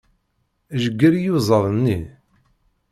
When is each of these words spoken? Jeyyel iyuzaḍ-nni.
Jeyyel 0.81 1.13
iyuzaḍ-nni. 1.19 1.99